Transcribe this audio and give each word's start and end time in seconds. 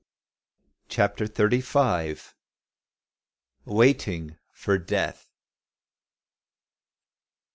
CHAPTER 0.89 1.27
THIRTY 1.27 1.61
FIVE. 1.61 2.33
WAITING 3.65 4.35
FOR 4.51 4.79
DEATH. 4.79 5.27